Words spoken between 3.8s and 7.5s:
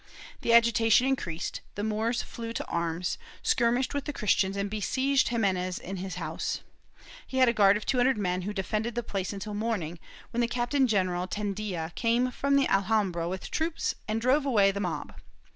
with the Christians and besieged Ximenes in his house. He had